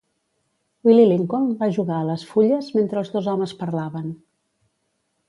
[0.87, 4.09] Willie Lincoln va jugar a les fulles mentre els dos homes parlaven.